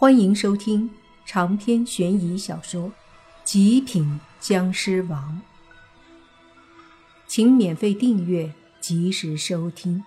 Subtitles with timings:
[0.00, 0.88] 欢迎收听
[1.26, 2.84] 长篇悬疑小说
[3.42, 5.42] 《极品僵尸王》，
[7.26, 10.04] 请免费订阅，及时收听。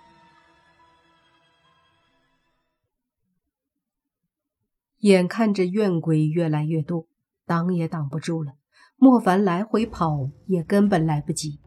[5.00, 7.06] 眼看着怨鬼越来越多，
[7.44, 8.54] 挡也挡不住了。
[8.96, 11.60] 莫凡来回跑也根本来不及，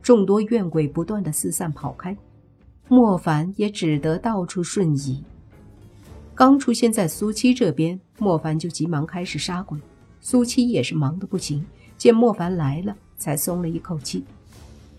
[0.00, 2.16] 众多怨鬼不断的四散跑开，
[2.88, 5.22] 莫凡也只得到处瞬移。
[6.38, 9.76] 刚出现在苏七这边，莫凡就急忙开始杀鬼。
[10.20, 14.24] 苏七也是忙得不行，见莫凡来了，才松了一口气。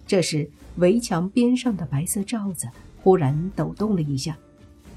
[0.05, 2.67] 这时，围墙边上的白色罩子
[3.01, 4.37] 忽然抖动了一下，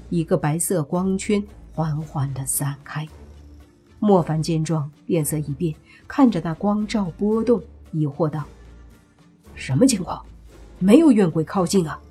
[0.09, 1.41] 一个白色光圈
[1.73, 3.07] 缓缓地散开。
[3.99, 5.73] 莫凡见状，脸色一变，
[6.09, 8.43] 看着那光照波动，疑惑道
[9.55, 10.21] ：“什么情况？
[10.77, 12.01] 没有怨鬼靠近啊！”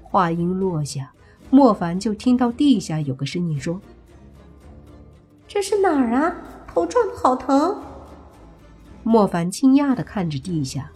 [0.00, 1.12] 话音落下。
[1.50, 3.80] 莫凡就听到地下有个声音说
[5.48, 6.36] ：“这是哪儿啊？
[6.68, 7.82] 头撞的好疼。”
[9.02, 10.92] 莫凡惊讶的看着地下，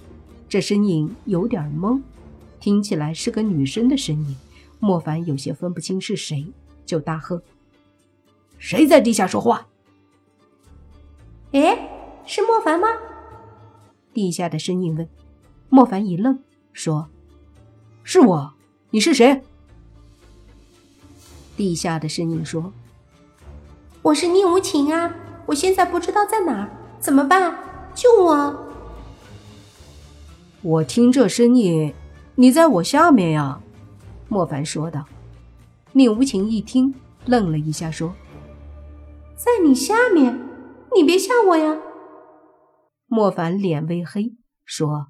[0.48, 2.00] 这声音有点懵，
[2.61, 4.36] 听起来是个女生的声音。
[4.78, 6.46] 莫凡有些分不清是谁，
[6.86, 7.42] 就大喝
[8.58, 9.66] ：“谁在地下说话
[11.52, 11.89] ？”“哎，
[12.27, 12.86] 是莫凡吗？”
[14.14, 15.08] 地下的声音问。
[15.68, 16.39] 莫凡一愣，
[16.72, 17.08] 说
[18.05, 18.52] ：“是我，
[18.91, 19.42] 你是谁？”
[21.56, 22.72] 地下的声音说
[24.02, 25.14] ：“我是宁无情啊，
[25.47, 27.56] 我现在不知道在哪儿，怎么办？
[27.94, 28.70] 救我！”
[30.62, 31.94] 我听这声音，
[32.36, 33.61] 你在我下面呀。”
[34.28, 35.05] 莫凡说道。
[35.92, 36.92] 宁无情一听，
[37.24, 38.14] 愣了一下，说
[39.39, 40.41] ：“在你下面？
[40.96, 41.77] 你别吓我呀！”
[43.06, 45.08] 莫凡脸微黑，说：“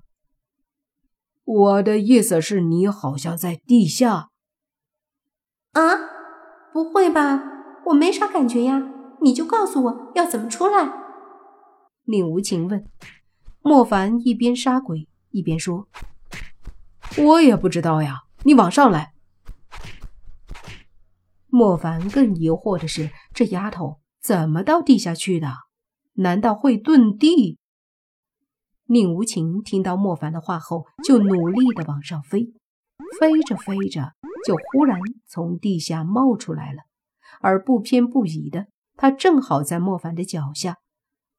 [1.45, 4.29] 我的意思是你好像在地下。”
[5.73, 6.14] 啊？
[6.75, 7.41] 不会吧，
[7.87, 8.83] 我没啥感觉呀！
[9.23, 10.93] 你就告诉我要怎么出来。
[12.07, 12.85] 宁无情问。
[13.63, 15.87] 莫凡一边杀鬼一边说
[17.17, 19.13] ：“我也不知道呀，你往上来。”
[21.47, 25.53] 莫凡更疑惑的是，这丫头怎么到地下去的？
[26.15, 27.61] 难道会遁地？
[28.87, 32.53] 宁无情听到莫凡的话后，就努力的往上飞，
[33.21, 34.13] 飞着飞着。
[34.45, 36.83] 就忽然从地下冒出来了，
[37.41, 40.77] 而不偏不倚的，他正好在莫凡的脚下。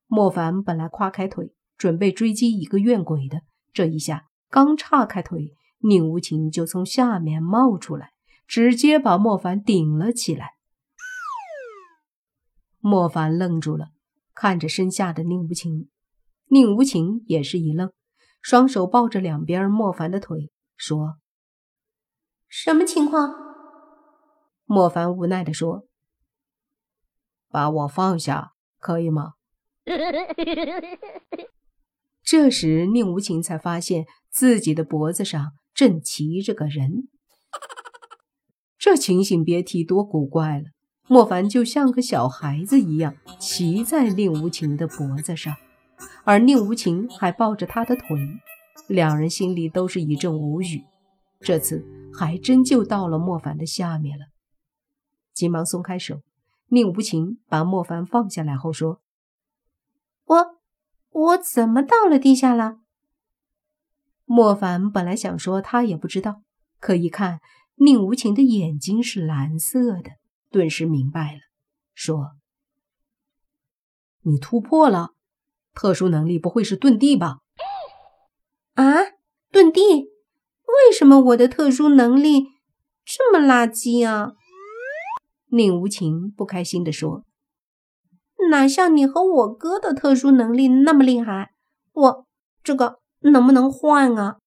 [0.08, 5.54] 莫凡本来跨开腿准备追击一个怨鬼的，这一下刚岔开腿，
[5.84, 8.14] 宁无情就从下面冒出来，
[8.48, 10.54] 直接把莫凡顶了起来。
[12.80, 13.90] 莫凡愣住了，
[14.34, 15.90] 看着身下的宁无情，
[16.48, 17.92] 宁无情也是一愣，
[18.42, 21.18] 双手抱着两边莫凡的腿，说。
[22.58, 23.36] 什么情况？
[24.64, 25.90] 莫凡无奈的说
[27.52, 29.34] ：“把我放下，可以吗？”
[32.24, 37.10] 这时，宁无情才发现自己的脖子上正骑着个人，
[38.80, 40.64] 这情形别提多古怪了。
[41.10, 45.54] 莫凡就像个小孩子一样骑在宁无情的脖子上，
[46.24, 48.18] 而宁无情还抱着他的腿，
[48.88, 50.86] 两人心里都是一阵无语。
[51.42, 52.05] 这次。
[52.18, 54.26] 还真就到了莫凡的下面了，
[55.34, 56.22] 急忙松开手。
[56.68, 59.00] 宁无情把莫凡放下来后说
[60.26, 60.58] ：“我
[61.12, 62.80] 我怎么到了地下了？”
[64.26, 66.42] 莫凡本来想说他也不知道，
[66.80, 67.40] 可一看
[67.76, 70.14] 宁无情的眼睛是蓝色的，
[70.50, 71.40] 顿时明白了，
[71.94, 72.32] 说
[74.26, 75.12] ：“你突破了，
[75.74, 77.42] 特殊能力不会是遁地吧？”
[78.74, 78.84] 啊，
[79.52, 80.15] 遁地。
[80.68, 82.48] 为什么我的特殊能力
[83.06, 84.34] 这么垃圾啊？
[85.50, 87.24] 宁无情不开心地说
[88.50, 91.52] ：“哪像你和我哥的特殊能力那么厉害？
[91.94, 92.26] 我
[92.64, 94.38] 这个能不能换啊？”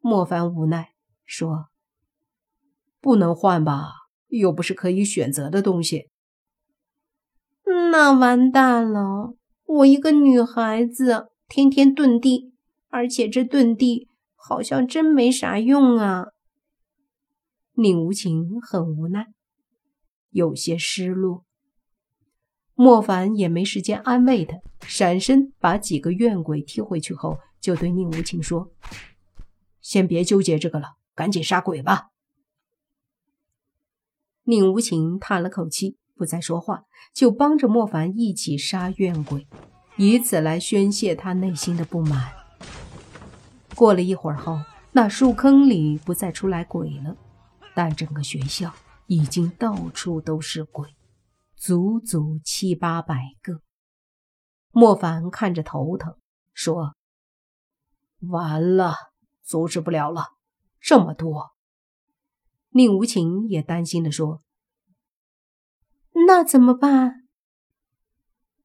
[0.00, 0.92] 莫凡无奈
[1.24, 1.66] 说
[3.00, 3.92] ：“不能换吧，
[4.28, 6.08] 又不是可以选择的东西。”
[7.90, 9.34] 那完蛋了！
[9.64, 12.52] 我一个女孩子，天天遁地，
[12.88, 14.08] 而且这遁地……
[14.48, 16.26] 好像真没啥用啊！
[17.72, 19.26] 宁无情很无奈，
[20.30, 21.44] 有些失落。
[22.76, 28.70] 莫凡也没时间安慰他，闪身把几个怨鬼踢回去后，就对宁无情说
[29.82, 32.10] ：“先别纠结这个了，赶紧杀鬼吧。”
[34.46, 39.48] 宁无情叹了口气，不再说话，就帮着莫凡一起杀怨鬼，
[39.96, 42.35] 以此来宣泄他内心的不满。
[43.76, 44.58] 过了一会儿后，
[44.92, 47.14] 那树坑里不再出来鬼了，
[47.74, 48.72] 但整个学校
[49.06, 50.96] 已经到处都是鬼。
[51.54, 53.60] 足足七八百个。
[54.70, 56.16] 莫凡看着头疼，
[56.54, 56.96] 说
[58.20, 58.94] ：“完了，
[59.42, 60.36] 阻止不了了，
[60.80, 61.52] 这么多。”
[62.70, 64.42] 宁无情也担心的说
[66.26, 67.26] ：“那怎么办？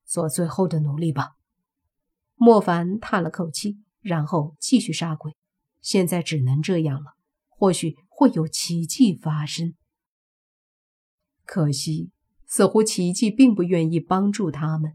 [0.06, 1.36] 做最后的努力吧。”
[2.36, 5.36] 莫凡叹了口气，然后继续杀鬼。
[5.82, 7.14] 现在只能这样了，
[7.50, 9.74] 或许会有奇迹发生。
[11.46, 12.12] 可惜，
[12.46, 14.94] 似乎奇迹并不愿意帮助他们。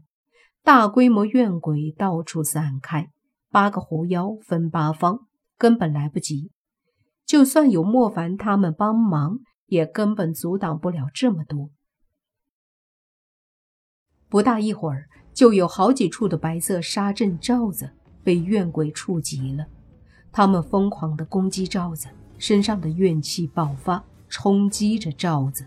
[0.63, 3.11] 大规模怨鬼到处散开，
[3.49, 5.27] 八个狐妖分八方，
[5.57, 6.51] 根本来不及。
[7.25, 11.69] 就算有莫凡他们帮忙，也根本阻挡不了这么多。
[14.29, 17.93] 不大一会儿，就有好几处的白色沙阵罩子
[18.27, 19.65] 被怨鬼触及了，
[20.33, 25.65] 他们疯狂地攻击罩子，身上的怨气爆发，冲击着罩子。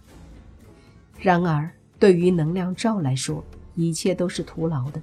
[1.18, 3.42] 然而，对于能量罩来说，
[3.76, 5.00] 一切都是徒劳的，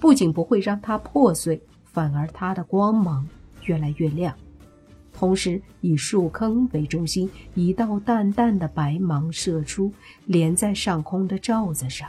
[0.00, 3.28] 不仅不会让它破碎，反而它的光芒
[3.64, 4.34] 越来越亮。
[5.12, 9.92] 同时，以树坑为中心，一道淡淡的白芒射出，
[10.24, 12.08] 连在上空的罩子上。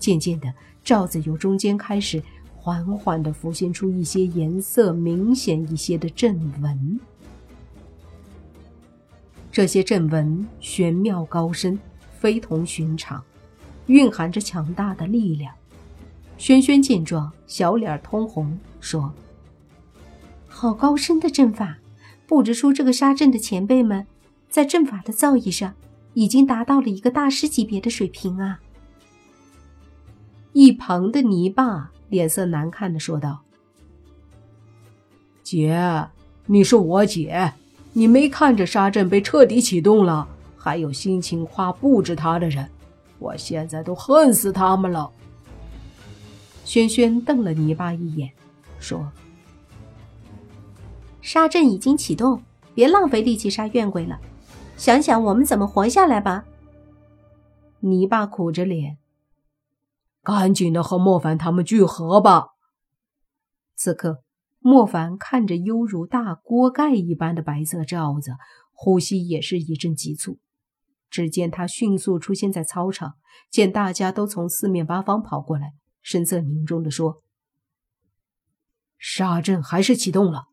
[0.00, 0.52] 渐渐的，
[0.82, 2.20] 罩子由中间开始，
[2.66, 6.98] 缓缓地浮现出一些颜色明显一些的阵纹。
[9.52, 11.78] 这些阵纹玄妙高深，
[12.18, 13.22] 非同寻常。
[13.86, 15.54] 蕴含着强大的力量。
[16.38, 19.14] 轩轩见状，小脸通红，说
[20.48, 21.78] ：“好高深的阵法，
[22.26, 24.08] 布置出这个沙阵的前辈们，
[24.48, 25.74] 在阵法的造诣上，
[26.14, 28.58] 已经达到了一个大师级别的水平啊！”
[30.52, 33.40] 一旁的泥巴脸色难看的说道
[35.42, 36.08] ：“姐，
[36.46, 37.52] 你是我姐，
[37.92, 42.68] 你没看着沙阵被彻底启动了，还有心情夸布置他的人？”
[43.18, 45.10] 我现在都恨死他们了。
[46.66, 48.30] 轩轩瞪了泥巴一眼，
[48.78, 49.10] 说
[51.22, 52.42] ：“沙阵已经启动，
[52.74, 54.20] 别浪费力气杀怨鬼了，
[54.76, 56.44] 想想我们怎么活下来吧。”
[57.80, 58.98] 泥巴苦着脸
[60.26, 62.48] ：“赶紧的和莫凡他们聚合吧。”
[63.78, 64.24] 此刻，
[64.58, 68.32] 莫凡看着犹如大锅盖一般的白色罩子，
[68.72, 70.40] 呼吸也是一阵急促。
[71.08, 73.14] 只见他迅速出现在操场，
[73.48, 77.22] 见大家都从四面八方跑过来，神色凝重地说
[78.98, 80.46] ：“杀阵还是启动了，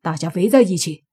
[0.00, 1.04] 大家围在一起。”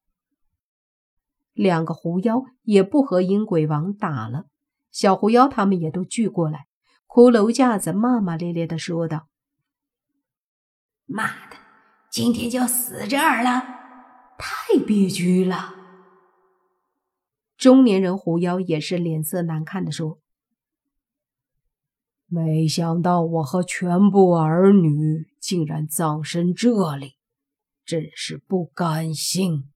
[1.51, 4.45] 两个狐妖也不和阴鬼王打了，
[4.91, 6.67] 小狐妖他们也都聚过来。
[7.17, 9.27] 骷髅架子骂骂咧咧的说道
[11.07, 11.57] ：“妈的，
[12.11, 13.63] 今天就死这儿了，
[14.37, 15.73] 太憋屈了。”
[17.57, 20.19] 中年人狐妖也是脸色难看的说
[22.29, 27.15] ：“没想到我和全部儿女竟然葬身这里，
[27.83, 29.71] 真是不甘心。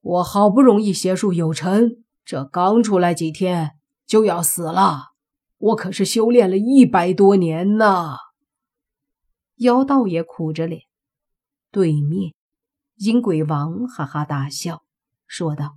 [0.00, 3.72] 我好不容易邪术有成，这刚出来几天
[4.06, 5.09] 就要死了，
[5.60, 8.16] 我可是修炼了一百多年呐！”
[9.60, 10.82] 妖道也苦着脸，
[11.70, 12.34] 对面
[12.96, 14.82] 阴鬼王哈哈大笑。
[15.26, 15.76] 说道：“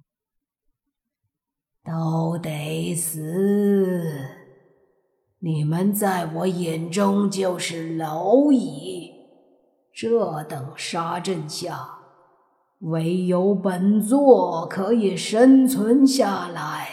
[1.83, 4.01] 都得死！
[5.39, 9.11] 你们在我眼中就是蝼蚁。
[9.93, 11.99] 这等杀阵下，
[12.79, 16.89] 唯有本座可以生存下来。”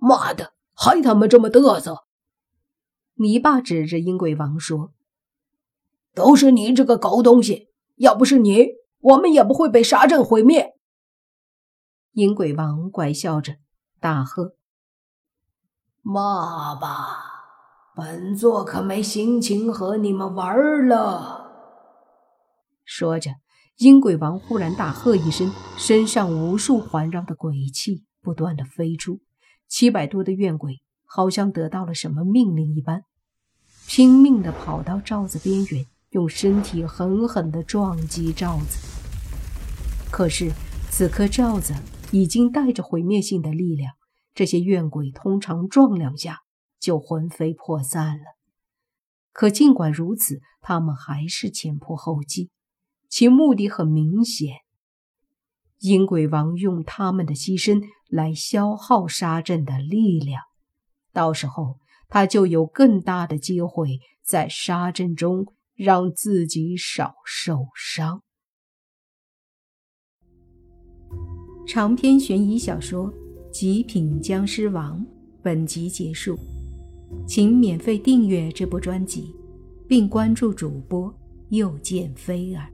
[0.00, 2.04] 妈的，还他妈这么嘚瑟！
[3.14, 4.92] 你爸指着阴鬼王说
[6.14, 7.68] ：“都是你这个狗东西！
[7.96, 10.74] 要不是你……”我们也不会被沙阵毁灭。
[12.12, 13.56] 阴鬼王怪笑着
[13.98, 14.56] 大喝
[16.04, 17.16] ：“骂吧，
[17.96, 21.50] 本座可没心情和你们玩了。”
[22.84, 23.30] 说着，
[23.78, 29.20] 阴鬼王忽然大喝一声，身上无数环绕的鬼气不断的飞出，
[29.70, 33.04] 七百多的怨鬼好像得到了什么命令一般，
[33.86, 35.86] 拼命的跑到罩子边缘。
[36.10, 38.80] 用身体狠狠地撞击罩子，
[40.10, 40.50] 可是
[40.90, 41.72] 此刻罩子
[42.10, 43.94] 已经带着毁灭性的力量，
[44.34, 46.40] 这些怨鬼通常撞两下
[46.80, 48.24] 就魂飞魄散了。
[49.32, 52.50] 可尽管如此，他们还是前仆后继，
[53.08, 54.56] 其目的很明显：
[55.78, 60.42] 阴鬼王用他们的牺牲来消耗沙阵的力量，
[61.12, 65.46] 到时候他就有更大的机会在沙阵中。
[65.82, 68.22] 让自己少受伤。
[71.66, 73.10] 长篇悬疑小说
[73.50, 75.00] 《极品僵尸王》
[75.42, 76.38] 本集结束，
[77.26, 79.34] 请免费订阅这部专辑，
[79.88, 81.10] 并关注主播
[81.48, 82.70] 又见菲儿，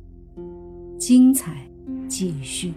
[0.99, 1.65] 精彩
[2.09, 2.75] 继续。